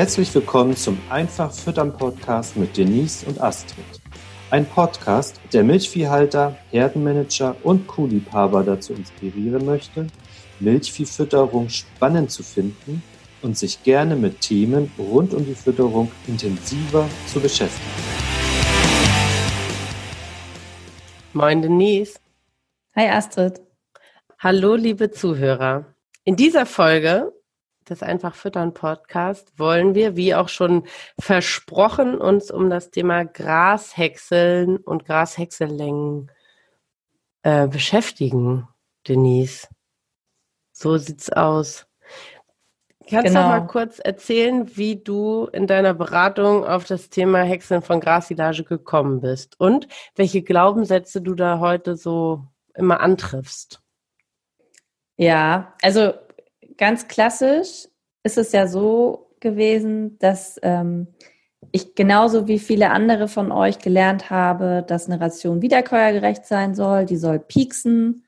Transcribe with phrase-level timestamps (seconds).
[0.00, 3.84] Herzlich willkommen zum Einfach Füttern Podcast mit Denise und Astrid.
[4.50, 10.06] Ein Podcast, der Milchviehhalter, Herdenmanager und Kuhliebhaber dazu inspirieren möchte,
[10.58, 13.02] Milchviehfütterung spannend zu finden
[13.42, 17.90] und sich gerne mit Themen rund um die Fütterung intensiver zu beschäftigen.
[21.34, 22.18] Moin Denise.
[22.96, 23.60] Hi Astrid.
[24.38, 25.94] Hallo liebe Zuhörer.
[26.24, 27.34] In dieser Folge
[27.90, 30.84] des Einfach Füttern Podcast wollen wir, wie auch schon
[31.18, 36.30] versprochen, uns um das Thema Grashäckseln und Grashäcksellängen
[37.42, 38.68] äh, beschäftigen,
[39.08, 39.68] Denise.
[40.72, 41.86] So sieht's aus.
[43.08, 43.42] Kannst genau.
[43.42, 48.62] du mal kurz erzählen, wie du in deiner Beratung auf das Thema Häckseln von Grassilage
[48.62, 53.80] gekommen bist und welche Glaubenssätze du da heute so immer antriffst?
[55.16, 56.14] Ja, also
[56.76, 57.88] ganz klassisch
[58.22, 61.08] ist es ja so gewesen, dass ähm,
[61.72, 67.06] ich genauso wie viele andere von euch gelernt habe, dass eine Ration wiederkäuergerecht sein soll.
[67.06, 68.24] Die soll pieksen.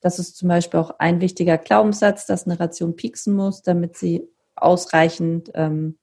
[0.00, 4.28] Das ist zum Beispiel auch ein wichtiger Glaubenssatz, dass eine Ration pieksen muss, damit sie
[4.54, 5.98] ausreichend ähm,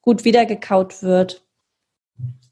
[0.00, 1.44] gut wiedergekaut wird.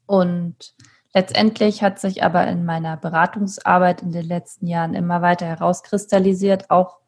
[0.05, 0.75] Und
[1.13, 7.00] letztendlich hat sich aber in meiner Beratungsarbeit in den letzten Jahren immer weiter herauskristallisiert, auch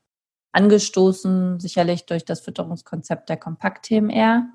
[0.53, 4.47] angestoßen, sicherlich durch das Fütterungskonzept der Kompakt-TMR,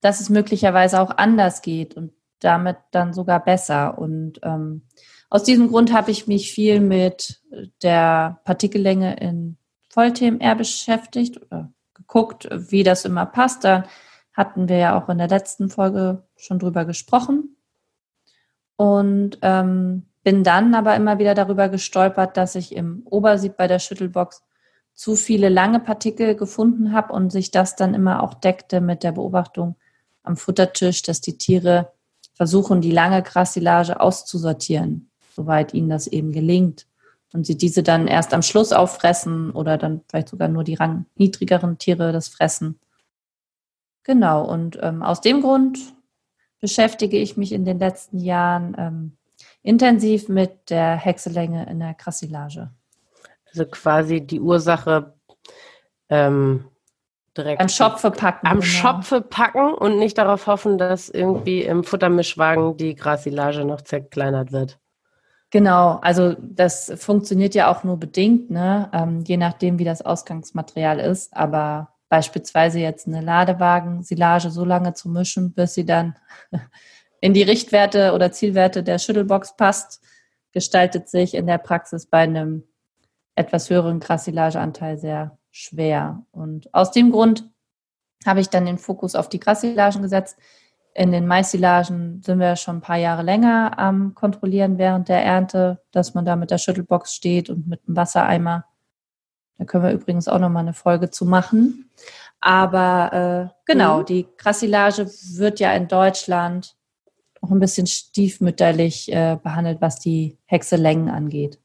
[0.00, 3.96] dass es möglicherweise auch anders geht und damit dann sogar besser.
[3.96, 4.82] Und ähm,
[5.30, 7.40] aus diesem Grund habe ich mich viel mit
[7.82, 9.56] der Partikellänge in
[9.88, 13.64] Voll-TMR beschäftigt oder geguckt, wie das immer passt.
[13.64, 13.84] Da
[14.32, 17.56] hatten wir ja auch in der letzten Folge schon drüber gesprochen.
[18.76, 23.78] Und ähm, bin dann aber immer wieder darüber gestolpert, dass ich im Obersieb bei der
[23.78, 24.42] Schüttelbox
[24.94, 29.12] zu viele lange Partikel gefunden habe und sich das dann immer auch deckte mit der
[29.12, 29.76] Beobachtung
[30.22, 31.92] am Futtertisch, dass die Tiere
[32.32, 36.86] versuchen, die lange Grassilage auszusortieren, soweit ihnen das eben gelingt.
[37.32, 41.78] Und sie diese dann erst am Schluss auffressen oder dann vielleicht sogar nur die rangniedrigeren
[41.78, 42.78] Tiere das fressen.
[44.04, 45.78] Genau, und ähm, aus dem Grund
[46.60, 49.12] beschäftige ich mich in den letzten Jahren ähm,
[49.62, 52.70] intensiv mit der Hexelänge in der Grassilage.
[53.54, 55.14] Also quasi die Ursache
[56.08, 56.64] ähm,
[57.36, 58.46] direkt am Schopfe packen.
[58.46, 58.72] Am genau.
[58.72, 64.78] Schopfe packen und nicht darauf hoffen, dass irgendwie im Futtermischwagen die Grassilage noch zerkleinert wird.
[65.50, 68.90] Genau, also das funktioniert ja auch nur bedingt, ne?
[68.92, 71.36] Ähm, je nachdem, wie das Ausgangsmaterial ist.
[71.36, 76.16] Aber beispielsweise jetzt eine Ladewagen-Silage so lange zu mischen, bis sie dann
[77.20, 80.02] in die Richtwerte oder Zielwerte der Schüttelbox passt,
[80.50, 82.64] gestaltet sich in der Praxis bei einem
[83.34, 86.24] etwas höheren Grassilageanteil sehr schwer.
[86.30, 87.50] Und aus dem Grund
[88.26, 90.38] habe ich dann den Fokus auf die Grassilagen gesetzt.
[90.94, 95.82] In den Maissilagen sind wir schon ein paar Jahre länger am Kontrollieren während der Ernte,
[95.90, 98.64] dass man da mit der Schüttelbox steht und mit einem Wassereimer.
[99.58, 101.90] Da können wir übrigens auch nochmal eine Folge zu machen.
[102.40, 104.06] Aber äh, genau, mhm.
[104.06, 105.06] die Grassilage
[105.36, 106.76] wird ja in Deutschland
[107.40, 111.58] auch ein bisschen stiefmütterlich äh, behandelt, was die Hexelängen angeht.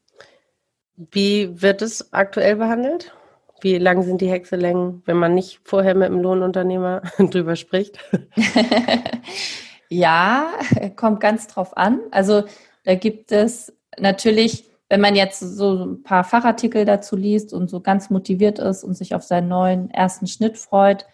[1.11, 3.13] Wie wird es aktuell behandelt?
[3.61, 7.99] Wie lang sind die Hexelängen, wenn man nicht vorher mit dem Lohnunternehmer drüber spricht?
[9.89, 10.49] ja,
[10.97, 12.01] kommt ganz drauf an.
[12.11, 12.43] Also
[12.83, 17.79] da gibt es natürlich, wenn man jetzt so ein paar Fachartikel dazu liest und so
[17.79, 21.05] ganz motiviert ist und sich auf seinen neuen ersten Schnitt freut,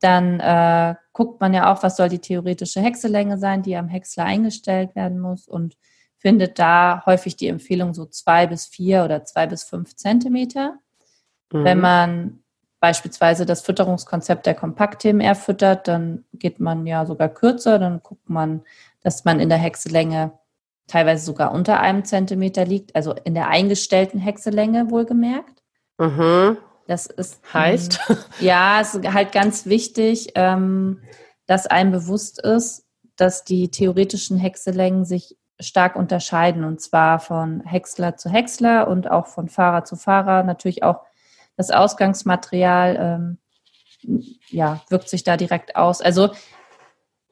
[0.00, 4.24] dann äh, guckt man ja auch, was soll die theoretische Hexelänge sein, die am Häcksler
[4.24, 5.46] eingestellt werden muss.
[5.46, 5.76] Und
[6.20, 10.78] findet da häufig die Empfehlung so zwei bis vier oder zwei bis fünf Zentimeter.
[11.50, 11.64] Mhm.
[11.64, 12.42] Wenn man
[12.78, 18.62] beispielsweise das Fütterungskonzept der Kompakt-TMR füttert, dann geht man ja sogar kürzer, dann guckt man,
[19.02, 20.32] dass man in der Hexelänge
[20.86, 25.62] teilweise sogar unter einem Zentimeter liegt, also in der eingestellten Hexelänge wohlgemerkt.
[25.98, 26.58] Mhm.
[26.86, 28.00] Das ist heißt.
[28.40, 31.00] ja, es ist halt ganz wichtig, ähm,
[31.46, 32.84] dass einem bewusst ist,
[33.16, 39.26] dass die theoretischen Hexelängen sich stark unterscheiden und zwar von Häcksler zu Häcksler und auch
[39.26, 40.42] von Fahrer zu Fahrer.
[40.42, 41.04] Natürlich auch
[41.56, 43.38] das Ausgangsmaterial ähm,
[44.48, 46.00] ja, wirkt sich da direkt aus.
[46.00, 46.30] Also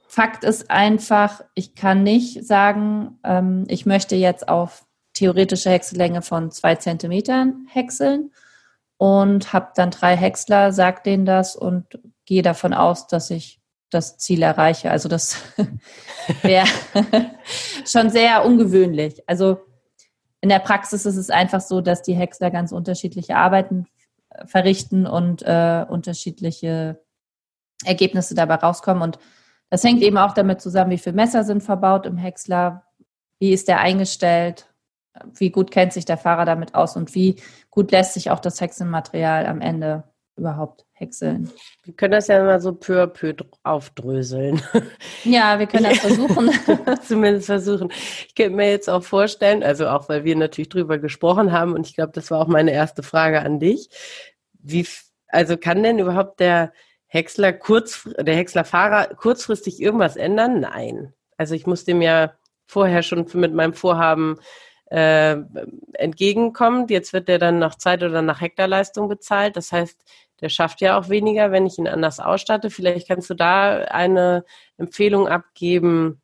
[0.07, 6.51] Fakt ist einfach, ich kann nicht sagen, ähm, ich möchte jetzt auf theoretische Häcksellänge von
[6.51, 8.33] zwei Zentimetern häckseln
[8.97, 13.57] und habe dann drei Häcksler, sage denen das und gehe davon aus, dass ich
[13.90, 14.90] das Ziel erreiche.
[14.90, 15.37] Also das
[16.43, 16.67] wäre
[17.87, 19.23] schon sehr ungewöhnlich.
[19.26, 19.61] Also
[20.40, 23.87] in der Praxis ist es einfach so, dass die Häcksler ganz unterschiedliche Arbeiten
[24.46, 27.02] verrichten und äh, unterschiedliche
[27.85, 29.02] Ergebnisse dabei rauskommen.
[29.02, 29.19] Und
[29.70, 32.84] das hängt eben auch damit zusammen, wie viele Messer sind verbaut im Häcksler,
[33.38, 34.73] wie ist der eingestellt,
[35.34, 38.61] wie gut kennt sich der Fahrer damit aus und wie gut lässt sich auch das
[38.61, 40.05] Häckselmaterial am Ende
[40.38, 41.50] überhaupt häckseln.
[41.85, 44.62] Wir können das ja mal so peu à peu aufdröseln.
[45.25, 46.50] Ja, wir können das versuchen.
[47.02, 47.90] Zumindest versuchen.
[48.26, 51.87] Ich könnte mir jetzt auch vorstellen, also auch weil wir natürlich drüber gesprochen haben und
[51.87, 53.90] ich glaube, das war auch meine erste Frage an dich.
[54.61, 54.87] Wie,
[55.29, 56.73] also kann denn überhaupt der
[57.06, 60.61] Häcksler kurz, der Häckslerfahrer kurzfristig irgendwas ändern?
[60.61, 61.12] Nein.
[61.37, 62.32] Also ich muss dem ja
[62.67, 64.37] vorher schon mit meinem Vorhaben
[64.91, 65.37] äh,
[65.94, 66.87] entgegenkommen.
[66.88, 69.56] Jetzt wird der dann nach Zeit oder nach Hektarleistung bezahlt.
[69.56, 69.99] Das heißt,
[70.40, 72.70] der schafft ja auch weniger, wenn ich ihn anders ausstatte.
[72.70, 74.44] Vielleicht kannst du da eine
[74.76, 76.20] Empfehlung abgeben.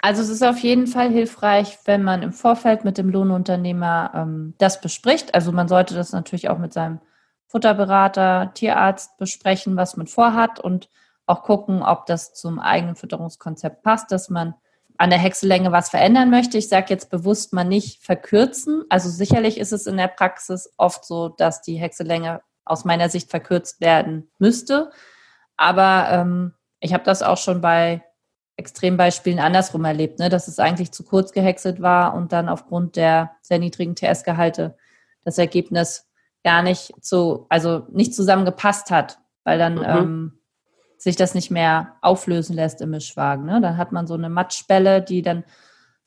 [0.00, 4.54] Also es ist auf jeden Fall hilfreich, wenn man im Vorfeld mit dem Lohnunternehmer ähm,
[4.58, 5.34] das bespricht.
[5.34, 7.00] Also man sollte das natürlich auch mit seinem
[7.46, 10.88] Futterberater, Tierarzt besprechen, was man vorhat und
[11.26, 14.54] auch gucken, ob das zum eigenen Fütterungskonzept passt, dass man
[14.98, 16.58] an der Häcksellänge was verändern möchte.
[16.58, 18.84] Ich sage jetzt bewusst mal nicht verkürzen.
[18.88, 23.30] Also sicherlich ist es in der Praxis oft so, dass die Häcksellänge aus meiner Sicht
[23.30, 24.90] verkürzt werden müsste.
[25.56, 28.02] Aber ähm, ich habe das auch schon bei
[28.56, 30.28] Extrembeispielen andersrum erlebt, ne?
[30.28, 34.76] dass es eigentlich zu kurz gehäckselt war und dann aufgrund der sehr niedrigen TS-Gehalte
[35.24, 36.08] das Ergebnis
[36.42, 39.84] gar nicht zu, also nicht zusammengepasst hat, weil dann mhm.
[39.84, 40.38] ähm,
[40.96, 43.44] sich das nicht mehr auflösen lässt im Mischwagen.
[43.44, 43.60] Ne?
[43.60, 45.44] Dann hat man so eine Matschbälle, die dann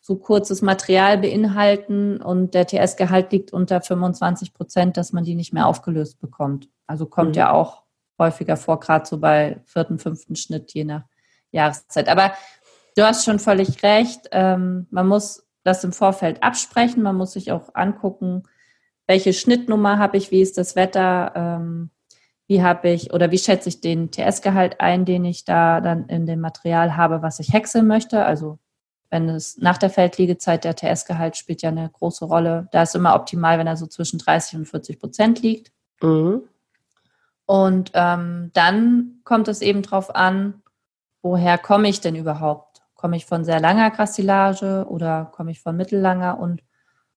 [0.09, 5.53] so kurzes Material beinhalten und der TS-Gehalt liegt unter 25 Prozent, dass man die nicht
[5.53, 6.67] mehr aufgelöst bekommt.
[6.88, 7.35] Also kommt mhm.
[7.35, 7.83] ja auch
[8.17, 11.03] häufiger vor, gerade so bei vierten, fünften Schnitt, je nach
[11.51, 12.09] Jahreszeit.
[12.09, 12.33] Aber
[12.97, 14.21] du hast schon völlig recht.
[14.31, 17.03] Ähm, man muss das im Vorfeld absprechen.
[17.03, 18.41] Man muss sich auch angucken,
[19.06, 21.91] welche Schnittnummer habe ich, wie ist das Wetter, ähm,
[22.47, 26.25] wie habe ich oder wie schätze ich den TS-Gehalt ein, den ich da dann in
[26.25, 28.25] dem Material habe, was ich häckseln möchte.
[28.25, 28.57] Also
[29.09, 32.67] wenn es nach der Feldliegezeit der TS-Gehalt spielt ja eine große Rolle.
[32.71, 35.71] Da ist immer optimal, wenn er so zwischen 30 und 40 Prozent liegt.
[36.01, 36.44] Mhm.
[37.45, 40.61] Und ähm, dann kommt es eben darauf an,
[41.23, 42.81] woher komme ich denn überhaupt?
[42.94, 46.39] Komme ich von sehr langer Grassilage oder komme ich von mittellanger?
[46.39, 46.61] Und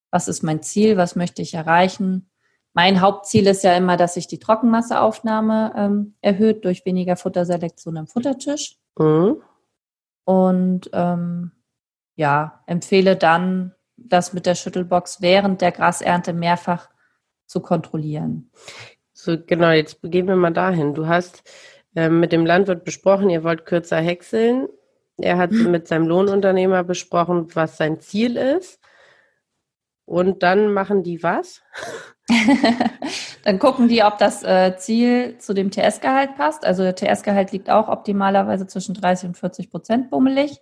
[0.09, 0.97] was ist mein Ziel?
[0.97, 2.31] Was möchte ich erreichen?
[2.73, 8.07] Mein Hauptziel ist ja immer, dass sich die Trockenmasseaufnahme ähm, erhöht durch weniger Futterselektion am
[8.07, 8.77] Futtertisch.
[8.97, 9.43] Mhm.
[10.25, 11.51] Und ähm,
[12.15, 16.89] ja, empfehle dann, das mit der Schüttelbox während der Grasernte mehrfach
[17.45, 18.51] zu kontrollieren.
[19.13, 20.93] So, genau, jetzt gehen wir mal dahin.
[20.93, 21.43] Du hast
[21.95, 24.67] äh, mit dem Landwirt besprochen, ihr wollt kürzer häckseln.
[25.17, 28.79] Er hat mit seinem Lohnunternehmer besprochen, was sein Ziel ist.
[30.05, 31.61] Und dann machen die was?
[33.45, 36.65] dann gucken die, ob das äh, Ziel zu dem TS-Gehalt passt.
[36.65, 40.59] Also der TS-Gehalt liegt auch optimalerweise zwischen 30 und 40 Prozent bummelig.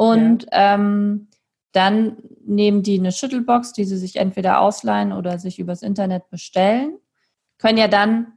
[0.00, 0.76] Und ja.
[0.76, 1.28] ähm,
[1.72, 6.96] dann nehmen die eine Schüttelbox, die sie sich entweder ausleihen oder sich übers Internet bestellen.
[7.58, 8.32] Können ja dann,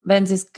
[0.00, 0.50] wenn sie es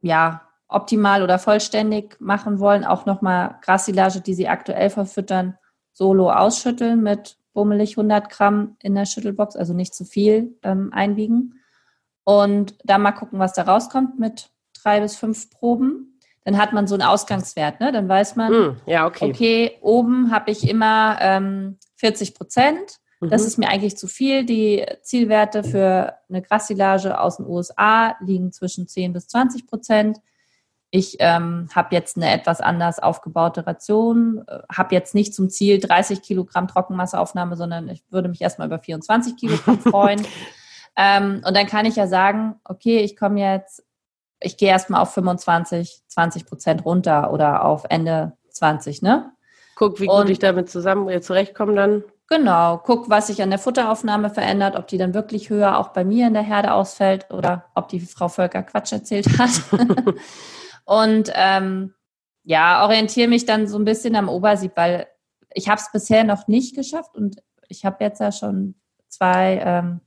[0.00, 5.56] ja optimal oder vollständig machen wollen, auch nochmal Grassilage, die sie aktuell verfüttern,
[5.92, 11.60] solo ausschütteln mit bummelig 100 Gramm in der Schüttelbox, also nicht zu viel ähm, einbiegen.
[12.24, 16.17] Und dann mal gucken, was da rauskommt mit drei bis fünf Proben
[16.48, 17.78] dann hat man so einen Ausgangswert.
[17.78, 17.92] Ne?
[17.92, 19.28] Dann weiß man, mm, ja, okay.
[19.28, 23.00] okay, oben habe ich immer ähm, 40 Prozent.
[23.20, 23.28] Mhm.
[23.28, 24.46] Das ist mir eigentlich zu viel.
[24.46, 30.22] Die Zielwerte für eine Grassilage aus den USA liegen zwischen 10 bis 20 Prozent.
[30.90, 35.78] Ich ähm, habe jetzt eine etwas anders aufgebaute Ration, äh, habe jetzt nicht zum Ziel
[35.78, 40.26] 30 Kilogramm Trockenmasseaufnahme, sondern ich würde mich erstmal über 24 Kilogramm freuen.
[40.96, 43.84] ähm, und dann kann ich ja sagen, okay, ich komme jetzt
[44.40, 49.32] ich gehe erstmal auf 25, 20 Prozent runter oder auf Ende 20, ne?
[49.74, 52.04] Guck, wie gut und, ich damit zusammen äh, zurechtkomme dann.
[52.28, 56.04] Genau, guck, was sich an der Futteraufnahme verändert, ob die dann wirklich höher auch bei
[56.04, 59.62] mir in der Herde ausfällt oder ob die Frau Völker Quatsch erzählt hat.
[60.84, 61.94] und ähm,
[62.44, 65.06] ja, orientiere mich dann so ein bisschen am Obersieb, weil
[65.54, 67.36] ich habe es bisher noch nicht geschafft und
[67.68, 68.74] ich habe jetzt ja schon
[69.08, 70.00] zwei ähm,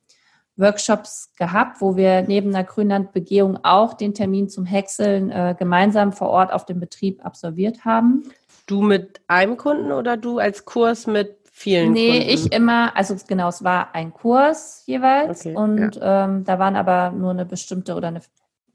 [0.57, 6.29] Workshops gehabt, wo wir neben der Grünlandbegehung auch den Termin zum Häckseln äh, gemeinsam vor
[6.29, 8.23] Ort auf dem Betrieb absolviert haben.
[8.67, 12.25] Du mit einem Kunden oder du als Kurs mit vielen nee, Kunden?
[12.27, 16.25] Nee, ich immer, also genau, es war ein Kurs jeweils okay, und ja.
[16.25, 18.21] ähm, da waren aber nur eine bestimmte oder eine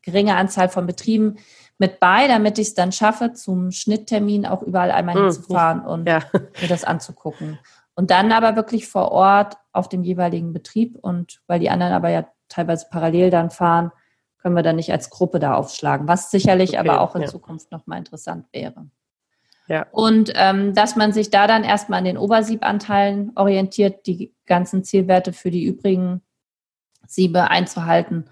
[0.02, 1.36] geringe Anzahl von Betrieben
[1.78, 6.08] mit bei, damit ich es dann schaffe, zum Schnitttermin auch überall einmal hm, hinzufahren und
[6.08, 6.20] ja.
[6.32, 7.58] mir das anzugucken.
[7.96, 12.10] Und dann aber wirklich vor Ort auf dem jeweiligen Betrieb und weil die anderen aber
[12.10, 13.90] ja teilweise parallel dann fahren,
[14.38, 17.28] können wir dann nicht als Gruppe da aufschlagen, was sicherlich Okay, aber auch in ja.
[17.28, 18.86] Zukunft nochmal interessant wäre.
[19.66, 19.86] Ja.
[19.90, 25.32] Und ähm, dass man sich da dann erstmal an den Obersiebanteilen orientiert, die ganzen Zielwerte
[25.32, 26.22] für die übrigen
[27.06, 28.30] Siebe einzuhalten,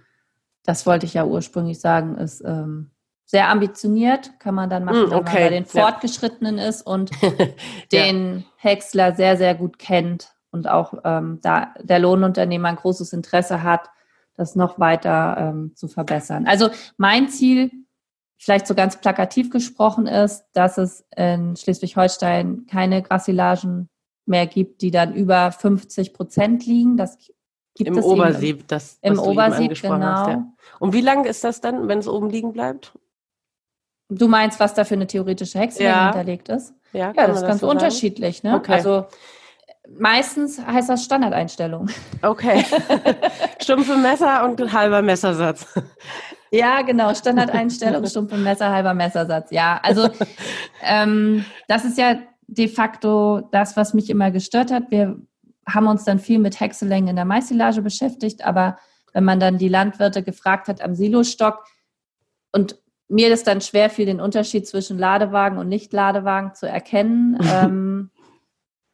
[0.63, 2.91] das wollte ich ja ursprünglich sagen, ist ähm,
[3.25, 5.81] sehr ambitioniert, kann man dann machen, Mm, wenn okay, man bei den ja.
[5.83, 7.11] Fortgeschrittenen ist und
[7.93, 13.63] den Häcksler sehr, sehr gut kennt und auch ähm, da der Lohnunternehmer ein großes Interesse
[13.63, 13.91] hat,
[14.37, 16.47] das noch weiter ähm, zu verbessern.
[16.47, 17.71] Also mein Ziel,
[18.37, 23.89] vielleicht so ganz plakativ gesprochen, ist, dass es in Schleswig-Holstein keine Grassilagen
[24.27, 26.97] mehr gibt, die dann über 50 Prozent liegen.
[26.97, 27.19] Das
[27.75, 30.01] gibt Im es eben Obersieb, das Im eben Obersieb, genau.
[30.01, 30.29] hast.
[30.29, 30.47] Ja.
[30.79, 32.93] Und wie lang ist das dann, wenn es oben liegen bleibt?
[34.09, 36.05] Du meinst, was da für eine theoretische Hexe Ja.
[36.07, 36.75] hinterlegt ist?
[36.93, 38.43] Ja, Ja, das ist ganz so unterschiedlich.
[38.43, 38.55] Ne?
[38.57, 38.73] Okay.
[38.73, 39.07] Also
[39.99, 41.89] meistens heißt das Standardeinstellung.
[42.23, 42.65] Okay.
[43.61, 45.67] Stumpfe Messer und halber Messersatz.
[46.51, 47.13] Ja, genau.
[47.15, 49.51] Standardeinstellung, stumpfe Messer, halber Messersatz.
[49.51, 50.09] Ja, also
[50.83, 54.85] ähm, das ist ja de facto das, was mich immer gestört hat.
[54.91, 55.17] Wir
[55.67, 58.79] haben uns dann viel mit Häckselängen in der Maissilage beschäftigt, aber
[59.13, 61.65] wenn man dann die Landwirte gefragt hat am Silostock
[62.53, 62.77] und
[63.09, 68.11] mir das dann schwer fiel, den Unterschied zwischen Ladewagen und Nicht-Ladewagen zu erkennen, ähm,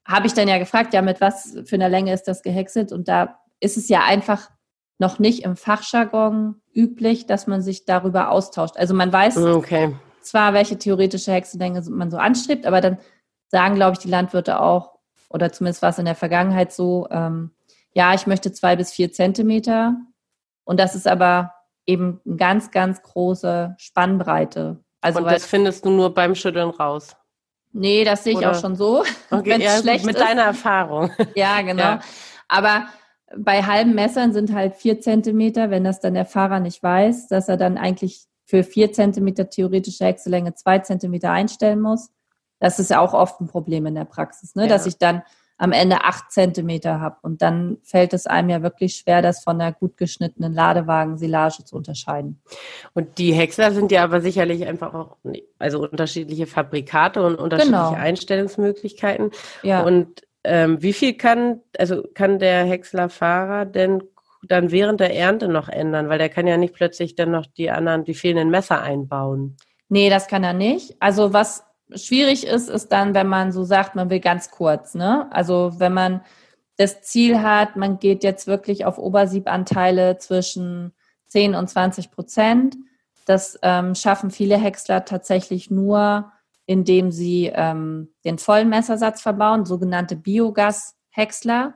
[0.06, 2.92] habe ich dann ja gefragt, ja, mit was für einer Länge ist das gehäckselt?
[2.92, 4.50] Und da ist es ja einfach
[4.98, 8.76] noch nicht im Fachjargon üblich, dass man sich darüber austauscht.
[8.76, 9.94] Also man weiß Okay.
[10.20, 12.98] zwar, welche theoretische Hexenlänge man so anstrebt, aber dann
[13.48, 14.98] sagen, glaube ich, die Landwirte auch,
[15.28, 17.52] oder zumindest war es in der Vergangenheit so, ähm,
[17.92, 19.96] ja, ich möchte zwei bis vier Zentimeter.
[20.64, 21.54] Und das ist aber
[21.86, 24.78] eben eine ganz, ganz große Spannbreite.
[25.00, 27.16] Also, und das findest du nur beim Schütteln raus.
[27.72, 29.04] nee, das sehe ich oder- auch schon so.
[29.30, 30.22] Okay, Wenn's ja, schlecht mit ist.
[30.24, 31.10] deiner Erfahrung.
[31.34, 31.82] Ja, genau.
[31.82, 32.00] Ja.
[32.48, 32.86] Aber
[33.36, 37.48] bei halben Messern sind halt vier Zentimeter, wenn das dann der Fahrer nicht weiß, dass
[37.48, 42.10] er dann eigentlich für vier Zentimeter theoretische Häckselänge zwei Zentimeter einstellen muss.
[42.58, 44.62] Das ist ja auch oft ein Problem in der Praxis, ne?
[44.64, 44.68] Ja.
[44.68, 45.22] dass ich dann
[45.60, 47.16] am Ende acht Zentimeter habe.
[47.20, 51.76] Und dann fällt es einem ja wirklich schwer, das von der gut geschnittenen Ladewagen-Silage zu
[51.76, 52.40] unterscheiden.
[52.94, 55.18] Und die Häcksler sind ja aber sicherlich einfach auch,
[55.58, 57.92] also unterschiedliche Fabrikate und unterschiedliche Genau.
[57.92, 59.32] Einstellungsmöglichkeiten.
[59.62, 59.82] Ja.
[59.82, 64.02] Und ähm, wie viel kann, also kann der Häckslerfahrer denn
[64.42, 66.08] dann während der Ernte noch ändern?
[66.08, 69.58] Weil der kann ja nicht plötzlich dann noch die anderen, die fehlenden Messer einbauen.
[69.90, 70.96] Nee, das kann er nicht.
[71.00, 71.64] Also was
[71.94, 75.28] schwierig ist, ist dann, wenn man so sagt, man will ganz kurz, ne?
[75.32, 76.22] Also wenn man
[76.76, 80.92] das Ziel hat, man geht jetzt wirklich auf Obersiebanteile zwischen
[81.26, 82.76] 10 und 20 Prozent.
[83.26, 86.32] Das ähm, schaffen viele Häcksler tatsächlich nur,
[86.66, 91.74] indem sie ähm, den vollen Messersatz verbauen, sogenannte Biogas-Häcksler.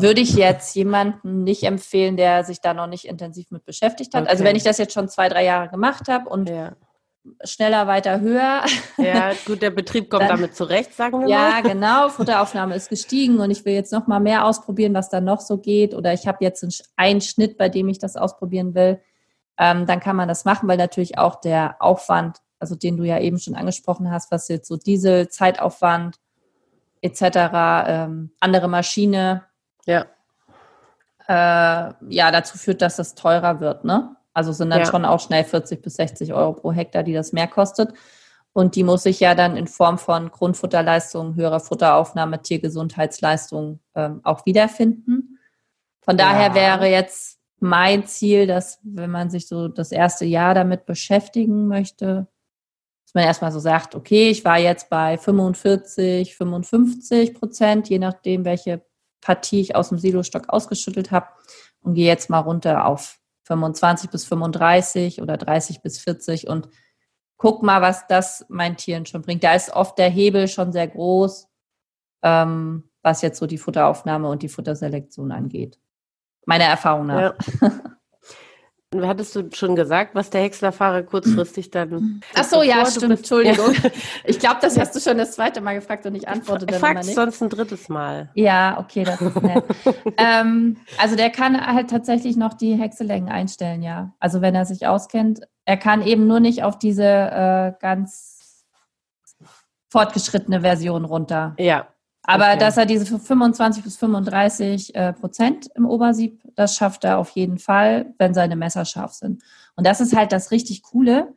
[0.00, 4.26] Würde ich jetzt jemanden nicht empfehlen, der sich da noch nicht intensiv mit beschäftigt hat.
[4.26, 4.48] Also Okay.
[4.50, 6.72] wenn ich das jetzt schon zwei, drei Jahre gemacht habe und ja.
[7.44, 8.62] Schneller, weiter, höher.
[8.98, 11.62] ja, gut, der Betrieb kommt Dann- damit zurecht, sagen wir Ja, mal.
[11.62, 12.08] genau.
[12.08, 15.58] Futteraufnahme ist gestiegen und ich will jetzt noch mal mehr ausprobieren, was da noch so
[15.58, 15.94] geht.
[15.94, 16.64] Oder ich habe jetzt
[16.96, 19.00] einen Schnitt, bei dem ich das ausprobieren will.
[19.56, 23.18] Ähm, dann kann man das machen, weil natürlich auch der Aufwand, also den du ja
[23.20, 26.16] eben schon angesprochen hast, was jetzt so Diesel, Zeitaufwand
[27.02, 27.22] etc.,
[27.86, 29.44] ähm, andere Maschine,
[29.86, 30.06] Ja.
[31.28, 33.84] äh, ja, dazu führt, dass das teurer wird.
[33.84, 34.16] Ne?
[34.34, 34.86] Also sind dann Ja.
[34.86, 37.94] schon auch schnell 40 bis 60 Euro pro Hektar, die das mehr kostet.
[38.52, 44.44] Und die muss ich ja dann in Form von Grundfutterleistungen, höherer Futteraufnahme, Tiergesundheitsleistungen ähm, auch
[44.46, 45.38] wiederfinden.
[46.02, 46.54] Von daher Ja.
[46.54, 52.26] wäre jetzt mein Ziel, dass wenn man sich so das erste Jahr damit beschäftigen möchte,
[53.06, 58.44] dass man erstmal so sagt, okay, ich war jetzt bei 45, 55 Prozent, je nachdem,
[58.44, 58.82] welche
[59.20, 61.26] Partie ich aus dem Silostock ausgeschüttelt habe
[61.80, 66.68] und gehe jetzt mal runter auf 25 bis 35 oder 30 bis 40 und
[67.36, 69.44] guck mal, was das meinen Tieren schon bringt.
[69.44, 71.48] Da ist oft der Hebel schon sehr groß,
[72.22, 75.78] ähm, was jetzt so die Futteraufnahme und die Futterselektion angeht.
[76.46, 77.34] Meiner Erfahrung nach.
[77.60, 77.70] Ja.
[79.02, 82.20] Hattest du schon gesagt, was der Häckslerfahrer kurzfristig dann.
[82.34, 83.08] Ach so, ja, stimmt.
[83.08, 83.72] bist- Entschuldigung.
[83.74, 83.90] Ja.
[84.24, 86.86] Ich glaube, das hast du schon das zweite Mal gefragt und ich antworte dann immer
[86.88, 87.14] Fragst nicht.
[87.16, 88.30] sonst ein drittes Mal.
[88.34, 89.64] Ja, okay, das ist nett.
[90.18, 94.12] ähm, also der kann halt tatsächlich noch die Häckselängen einstellen, ja.
[94.20, 95.40] Also wenn er sich auskennt.
[95.66, 98.64] Er kann eben nur nicht auf diese äh, ganz
[99.90, 101.54] fortgeschrittene Version runter.
[101.58, 101.86] Ja.
[102.26, 102.58] Aber Okay.
[102.58, 107.58] dass er diese 25 bis 35 äh, Prozent im Obersieb, das schafft er auf jeden
[107.58, 109.42] Fall, wenn seine Messer scharf sind.
[109.76, 111.34] Und das ist halt das richtig Coole.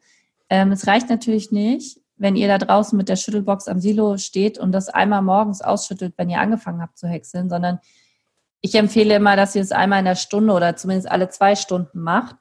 [0.50, 4.58] Ähm, es reicht natürlich nicht, wenn ihr da draußen mit der Schüttelbox am Silo steht
[4.58, 7.80] und das einmal morgens ausschüttelt, wenn ihr angefangen habt zu häckseln, sondern
[8.62, 12.02] ich empfehle immer, dass ihr es einmal in der Stunde oder zumindest alle zwei Stunden
[12.02, 12.38] macht,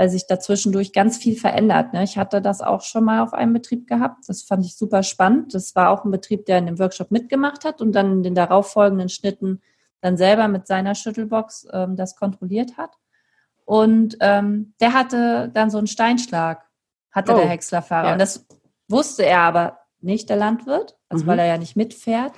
[0.00, 1.92] weil sich dazwischendurch ganz viel verändert.
[1.92, 2.02] Ne?
[2.02, 4.26] Ich hatte das auch schon mal auf einem Betrieb gehabt.
[4.28, 5.52] Das fand ich super spannend.
[5.52, 8.34] Das war auch ein Betrieb, der in dem Workshop mitgemacht hat und dann in den
[8.34, 9.60] darauffolgenden Schnitten
[10.00, 12.96] dann selber mit seiner Schüttelbox ähm, das kontrolliert hat.
[13.66, 16.66] Und ähm, der hatte dann so einen Steinschlag,
[17.10, 18.06] hatte oh, der Häckslerfahrer.
[18.06, 18.12] Ja.
[18.14, 18.46] Und das
[18.88, 21.28] wusste er aber nicht, der Landwirt, also mhm.
[21.28, 22.32] weil er ja nicht mitfährt.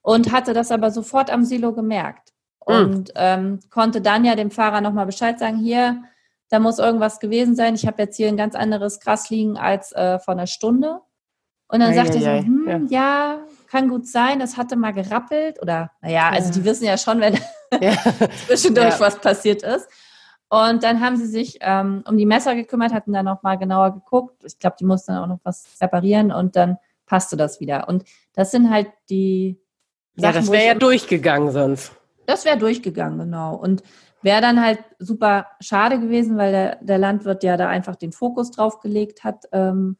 [0.00, 2.32] Und hatte das aber sofort am Silo gemerkt.
[2.68, 2.72] Mhm.
[2.72, 6.04] Und ähm, konnte dann ja dem Fahrer nochmal Bescheid sagen, hier,
[6.54, 7.74] da muss irgendwas gewesen sein.
[7.74, 11.00] Ich habe jetzt hier ein ganz anderes Gras liegen als äh, vor einer Stunde.
[11.66, 13.34] Und dann sagte er so, hm, ja.
[13.36, 13.38] ja.
[13.68, 15.60] kann gut sein, das hatte mal gerappelt.
[15.60, 17.34] Oder, naja, also die wissen ja schon, wenn
[17.80, 17.96] ja.
[18.46, 19.88] zwischendurch was passiert ist.
[20.48, 24.44] Und dann haben sie sich ähm, um die Messer gekümmert, hatten dann nochmal genauer geguckt.
[24.44, 27.88] Ich glaube, die mussten dann auch noch was reparieren und dann passte das wieder.
[27.88, 29.60] Und das sind halt die.
[30.14, 31.90] Ja, Sachen, das wäre ja durchgegangen sonst.
[32.26, 33.56] Das wäre durchgegangen, genau.
[33.56, 33.82] Und
[34.24, 38.50] wäre dann halt super schade gewesen, weil der, der Landwirt ja da einfach den Fokus
[38.50, 39.98] drauf gelegt hat ähm,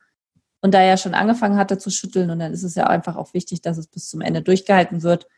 [0.60, 2.30] und da ja schon angefangen hatte zu schütteln.
[2.30, 5.28] Und dann ist es ja einfach auch wichtig, dass es bis zum Ende durchgehalten wird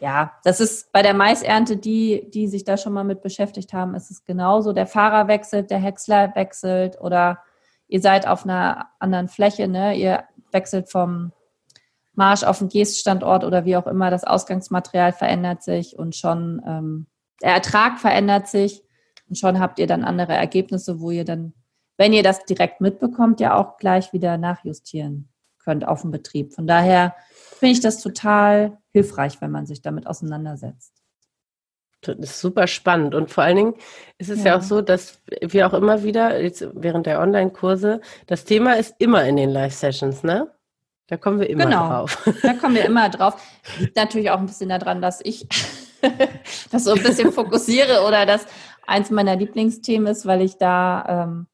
[0.00, 3.94] ja, das ist bei der Maisernte, die, die sich da schon mal mit beschäftigt haben,
[3.94, 4.72] ist es genauso.
[4.72, 7.42] Der Fahrer wechselt, der Häcksler wechselt oder
[7.86, 9.94] ihr seid auf einer anderen Fläche, ne?
[9.94, 11.32] Ihr wechselt vom
[12.14, 14.10] Marsch auf den Geststandort oder wie auch immer.
[14.10, 17.06] Das Ausgangsmaterial verändert sich und schon ähm,
[17.42, 18.82] der Ertrag verändert sich
[19.28, 21.54] und schon habt ihr dann andere Ergebnisse, wo ihr dann,
[21.96, 25.28] wenn ihr das direkt mitbekommt, ja auch gleich wieder nachjustieren
[25.58, 26.54] könnt auf dem Betrieb.
[26.54, 27.14] Von daher
[27.58, 30.94] finde ich das total hilfreich, wenn man sich damit auseinandersetzt.
[32.02, 33.14] Das ist super spannend.
[33.14, 33.74] Und vor allen Dingen
[34.16, 38.00] ist es ja, ja auch so, dass wir auch immer wieder, jetzt während der Online-Kurse,
[38.26, 40.50] das Thema ist immer in den Live-Sessions, ne?
[41.08, 41.88] Da kommen wir immer genau.
[41.88, 42.28] drauf.
[42.42, 43.34] Da kommen wir immer drauf.
[43.78, 45.46] Liegt natürlich auch ein bisschen daran, dass ich
[46.70, 48.46] das so ein bisschen fokussiere oder dass
[48.86, 51.46] eins meiner Lieblingsthemen ist, weil ich da ähm,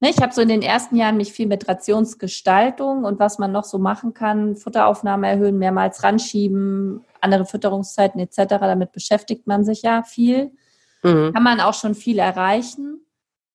[0.00, 3.50] Ne, ich habe so in den ersten Jahren mich viel mit Rationsgestaltung und was man
[3.50, 8.36] noch so machen kann, Futteraufnahme erhöhen, mehrmals ranschieben, andere Fütterungszeiten etc.
[8.60, 10.52] Damit beschäftigt man sich ja viel.
[11.02, 11.32] Mhm.
[11.32, 13.00] Kann man auch schon viel erreichen.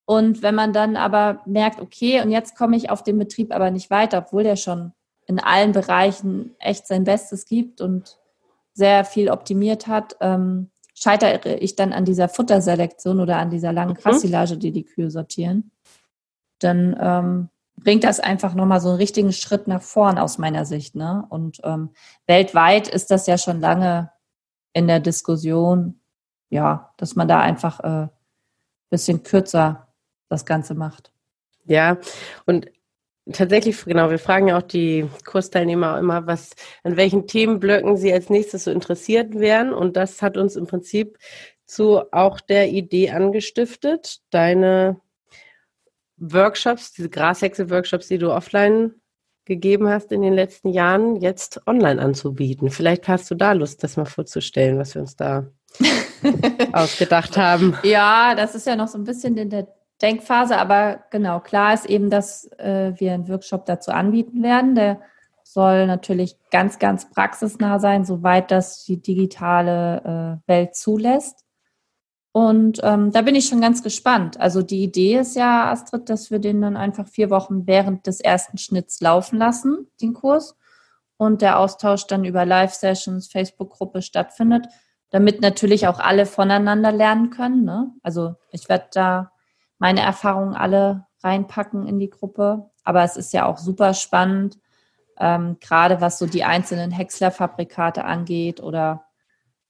[0.06, 3.72] Und wenn man dann aber merkt, okay, und jetzt komme ich auf den Betrieb aber
[3.72, 4.92] nicht weiter, obwohl der schon
[5.28, 8.20] in allen Bereichen echt sein Bestes gibt und
[8.74, 13.96] sehr viel optimiert hat, ähm, scheitere ich dann an dieser Futterselektion oder an dieser langen
[13.96, 14.60] Krassilage, mhm.
[14.60, 15.72] die die Kühe sortieren
[16.64, 20.96] dann ähm, bringt das einfach nochmal so einen richtigen Schritt nach vorn aus meiner Sicht.
[20.96, 21.26] Ne?
[21.30, 21.92] Und ähm,
[22.28, 24.12] weltweit ist das ja schon lange
[24.74, 26.00] in der Diskussion,
[26.50, 28.08] ja, dass man da einfach ein äh,
[28.90, 29.88] bisschen kürzer
[30.30, 31.12] das Ganze macht.
[31.66, 31.98] Ja,
[32.46, 32.68] und
[33.32, 36.52] tatsächlich, genau, wir fragen ja auch die Kursteilnehmer immer, was,
[36.84, 39.74] an welchen Themenblöcken sie als nächstes so interessiert wären.
[39.74, 41.18] Und das hat uns im Prinzip
[41.66, 45.00] zu auch der Idee angestiftet, deine
[46.18, 48.96] Workshops, diese Grashexe-Workshops, die du offline
[49.46, 52.70] gegeben hast in den letzten Jahren, jetzt online anzubieten.
[52.70, 55.48] Vielleicht hast du da Lust, das mal vorzustellen, was wir uns da
[56.74, 57.78] ausgedacht haben.
[57.84, 59.68] Ja, das ist ja noch so ein bisschen in der
[60.04, 64.76] Denkphase, aber genau, klar ist eben, dass äh, wir einen Workshop dazu anbieten werden.
[64.76, 65.00] Der
[65.44, 71.44] soll natürlich ganz, ganz praxisnah sein, soweit das die digitale äh, Welt zulässt.
[72.34, 74.40] Und ähm, da bin ich schon ganz gespannt.
[74.40, 78.20] Also die Idee ist ja, Astrid, dass wir den dann einfach vier Wochen während des
[78.20, 80.58] ersten Schnitts laufen lassen, den Kurs,
[81.18, 84.66] und der Austausch dann über Live-Sessions, Facebook-Gruppe stattfindet,
[85.12, 87.64] damit natürlich auch alle voneinander lernen können.
[87.64, 87.92] Ne?
[88.02, 89.33] Also ich werde da
[89.84, 92.70] meine Erfahrungen alle reinpacken in die Gruppe.
[92.86, 94.58] Aber es ist ja auch super spannend,
[95.20, 99.04] ähm, gerade was so die einzelnen Häcksler-Fabrikate angeht oder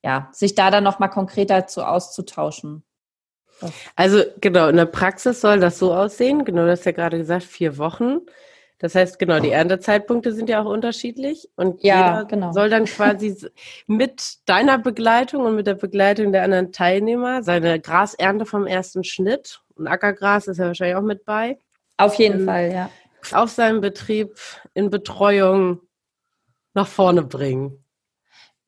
[0.04, 2.84] ja, sich da dann nochmal konkreter zu auszutauschen.
[3.95, 7.45] Also genau, in der Praxis soll das so aussehen, genau, das hast ja gerade gesagt,
[7.45, 8.19] vier Wochen.
[8.78, 12.52] Das heißt, genau, die Erntezeitpunkte sind ja auch unterschiedlich und ja, jeder genau.
[12.52, 13.36] soll dann quasi
[13.88, 19.62] mit deiner Begleitung und mit der Begleitung der anderen Teilnehmer seine Grasernte vom ersten Schnitt
[19.75, 21.57] und Ackergras ist ja wahrscheinlich auch mit bei.
[21.97, 22.89] Auf jeden Fall, ja.
[23.31, 24.38] Auf seinem Betrieb
[24.73, 25.79] in Betreuung
[26.73, 27.83] nach vorne bringen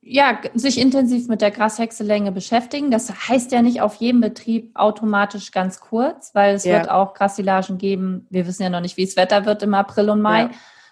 [0.07, 2.91] ja, sich intensiv mit der Grashäckselänge beschäftigen.
[2.91, 6.77] Das heißt ja nicht auf jedem Betrieb automatisch ganz kurz, weil es ja.
[6.77, 8.27] wird auch Grassilagen geben.
[8.29, 10.41] Wir wissen ja noch nicht, wie es Wetter wird im April und Mai.
[10.41, 10.49] Ja.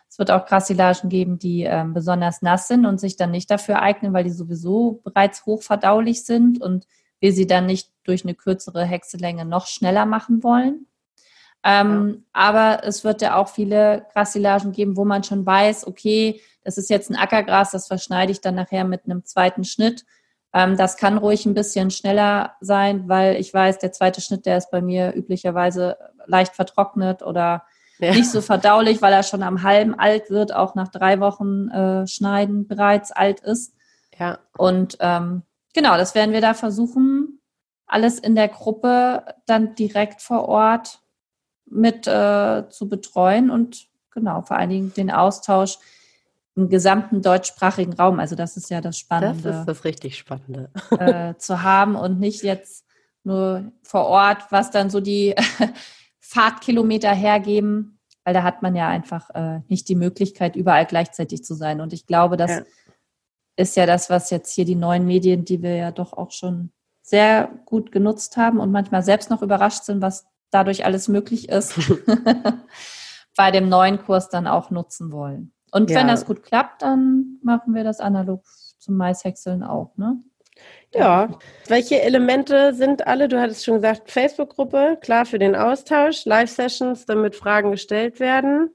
[0.10, 3.84] Es wird auch Grassilagen geben, die ähm, besonders nass sind und sich dann nicht dafür
[3.84, 6.88] eignen, weil die sowieso bereits hochverdaulich sind und
[7.24, 10.88] wir sie dann nicht durch eine kürzere Häckselänge noch schneller machen wollen.
[11.64, 12.22] Ähm, ja.
[12.34, 16.90] Aber es wird ja auch viele Grassilagen geben, wo man schon weiß, okay, das ist
[16.90, 20.04] jetzt ein Ackergras, das verschneide ich dann nachher mit einem zweiten Schnitt.
[20.52, 24.58] Ähm, das kann ruhig ein bisschen schneller sein, weil ich weiß, der zweite Schnitt, der
[24.58, 27.64] ist bei mir üblicherweise leicht vertrocknet oder
[28.00, 28.12] ja.
[28.12, 32.06] nicht so verdaulich, weil er schon am halben alt wird, auch nach drei Wochen äh,
[32.06, 33.74] Schneiden bereits alt ist.
[34.20, 34.40] Ja.
[34.58, 37.40] Und ähm, genau, das werden wir da versuchen,
[37.86, 41.00] alles in der Gruppe dann direkt vor Ort
[41.66, 45.78] mit äh, zu betreuen und genau, vor allen Dingen den Austausch
[46.56, 48.20] im gesamten deutschsprachigen Raum.
[48.20, 49.44] Also das ist ja das Spannende.
[49.44, 50.70] Das ist das richtig Spannende.
[50.92, 52.86] Äh, zu haben und nicht jetzt
[53.24, 55.36] nur vor Ort, was dann so die
[56.20, 61.56] Fahrtkilometer hergeben, weil da hat man ja einfach äh, nicht die Möglichkeit, überall gleichzeitig zu
[61.56, 61.82] sein.
[61.82, 62.62] Und ich glaube, das ja.
[63.56, 66.72] Ist ja das, was jetzt hier die neuen Medien, die wir ja doch auch schon
[67.02, 71.76] sehr gut genutzt haben und manchmal selbst noch überrascht sind, was dadurch alles möglich ist,
[73.36, 75.54] bei dem neuen Kurs dann auch nutzen wollen.
[75.72, 75.98] Und ja.
[75.98, 78.44] wenn das gut klappt, dann machen wir das analog
[78.80, 80.22] zum Maishäckseln auch, ne?
[80.94, 81.39] Ja.
[81.68, 83.28] Welche Elemente sind alle?
[83.28, 88.70] Du hattest schon gesagt, Facebook-Gruppe, klar für den Austausch, Live-Sessions, damit Fragen gestellt werden.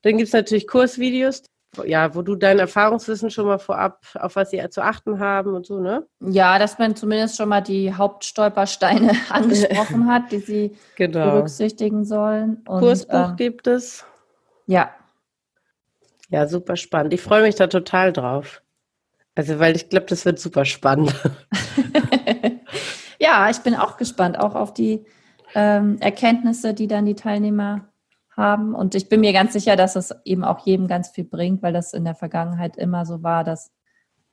[0.00, 1.42] Dann gibt es natürlich Kursvideos,
[1.84, 5.66] ja, wo du dein Erfahrungswissen schon mal vorab, auf was sie zu achten haben und
[5.66, 6.06] so, ne?
[6.20, 11.30] Ja, dass man zumindest schon mal die Hauptstolpersteine angesprochen hat, die sie genau.
[11.30, 12.62] berücksichtigen sollen.
[12.66, 14.04] Und, Kursbuch ähm, gibt es.
[14.66, 14.90] Ja.
[16.28, 17.12] Ja, super spannend.
[17.12, 18.62] Ich freue mich da total drauf.
[19.34, 21.14] Also, weil ich glaube, das wird super spannend.
[23.20, 25.04] ja, ich bin auch gespannt, auch auf die
[25.54, 27.89] ähm, Erkenntnisse, die dann die Teilnehmer
[28.40, 28.74] haben.
[28.74, 31.72] Und ich bin mir ganz sicher, dass es eben auch jedem ganz viel bringt, weil
[31.72, 33.70] das in der Vergangenheit immer so war, dass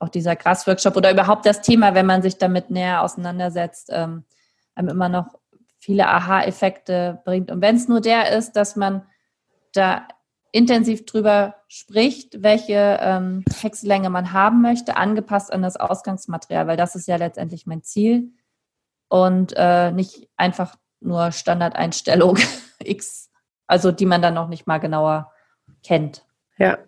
[0.00, 4.24] auch dieser Grasworkshop oder überhaupt das Thema, wenn man sich damit näher auseinandersetzt, ähm,
[4.74, 5.38] einem immer noch
[5.78, 7.50] viele Aha-Effekte bringt.
[7.50, 9.06] Und wenn es nur der ist, dass man
[9.72, 10.08] da
[10.50, 16.94] intensiv drüber spricht, welche ähm, Häckselänge man haben möchte, angepasst an das Ausgangsmaterial, weil das
[16.94, 18.32] ist ja letztendlich mein Ziel
[19.08, 22.38] und äh, nicht einfach nur Standardeinstellung
[22.82, 23.30] X,
[23.68, 25.32] also die man dann noch nicht mal genauer
[25.84, 26.24] kennt.
[26.56, 26.78] Ja.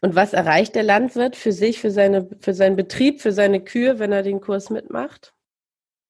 [0.00, 3.98] Und was erreicht der Landwirt für sich, für, seine, für seinen Betrieb, für seine Kühe,
[3.98, 5.34] wenn er den Kurs mitmacht?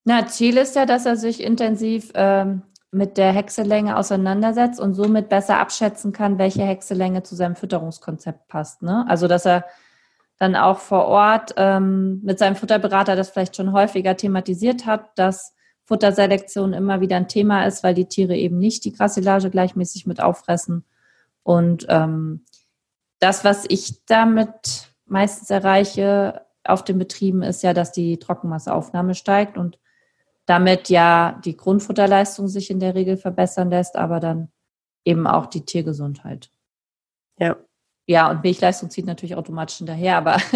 [0.05, 5.29] Na, Ziel ist ja, dass er sich intensiv ähm, mit der Hexelänge auseinandersetzt und somit
[5.29, 8.83] besser abschätzen kann, welche Hexelänge zu seinem Fütterungskonzept passt.
[8.83, 9.05] Ne?
[9.09, 9.65] Also dass er
[10.39, 15.55] dann auch vor Ort ähm, mit seinem Futterberater das vielleicht schon häufiger thematisiert hat, dass
[15.93, 20.23] Futterselektion immer wieder ein Thema ist, weil die Tiere eben nicht die Grassilage gleichmäßig mit
[20.23, 20.87] auffressen.
[21.43, 22.47] Und ähm,
[23.19, 29.59] das, was ich damit meistens erreiche auf den Betrieben, ist ja, dass die Trockenmasseaufnahme steigt
[29.59, 29.79] und
[30.47, 34.51] damit ja die Grundfutterleistung sich in der Regel verbessern lässt, aber dann
[35.05, 36.51] eben auch die Tiergesundheit.
[37.39, 37.59] Ja.
[38.07, 40.37] Ja, und Milchleistung zieht natürlich automatisch hinterher, aber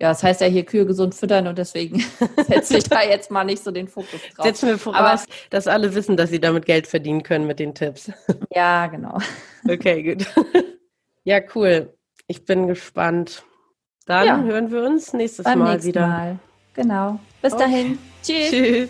[0.00, 2.00] ja, das heißt ja hier Kühe gesund füttern und deswegen
[2.48, 4.44] setze ich da jetzt mal nicht so den Fokus drauf.
[4.44, 7.74] Setzen wir voraus, aber, dass alle wissen, dass sie damit Geld verdienen können mit den
[7.74, 8.10] Tipps.
[8.52, 9.18] Ja, genau.
[9.68, 10.26] Okay, gut.
[11.22, 11.94] Ja, cool.
[12.26, 13.44] Ich bin gespannt.
[14.06, 14.42] Dann ja.
[14.42, 16.06] hören wir uns nächstes Beim Mal wieder.
[16.06, 16.38] Mal.
[16.74, 17.20] Genau.
[17.42, 17.62] Bis okay.
[17.62, 17.98] dahin.
[18.22, 18.50] Tschüss.
[18.50, 18.88] Tschüss.